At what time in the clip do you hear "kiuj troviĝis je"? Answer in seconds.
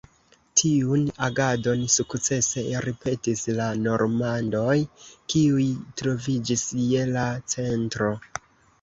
5.05-7.09